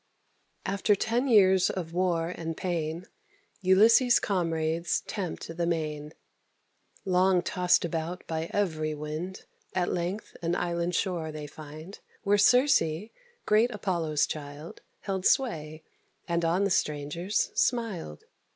[0.65, 3.05] After ten years of war and pain,
[3.61, 6.13] Ulysses' comrades tempt the main;
[7.05, 9.45] Long tost about by every wind,
[9.75, 13.11] At length an island shore they find, Where Circe,
[13.45, 15.83] great Apollo's child, Held sway,
[16.27, 18.23] and on the strangers smiled.